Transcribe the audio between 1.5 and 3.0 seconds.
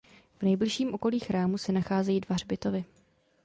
se nalézají dva hřbitovy.